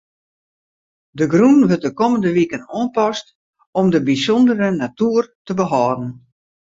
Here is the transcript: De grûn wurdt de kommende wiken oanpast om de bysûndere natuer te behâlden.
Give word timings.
De 1.17 1.25
grûn 1.33 1.59
wurdt 1.69 1.85
de 1.85 1.91
kommende 1.99 2.29
wiken 2.37 2.67
oanpast 2.79 3.27
om 3.79 3.87
de 3.93 3.99
bysûndere 4.07 4.69
natuer 4.81 5.25
te 5.45 5.51
behâlden. 5.59 6.11